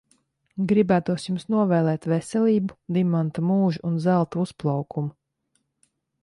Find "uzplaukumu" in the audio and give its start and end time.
4.47-5.13